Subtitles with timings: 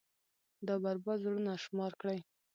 [0.65, 2.19] دا بـربـاد زړونه شمار كړئ.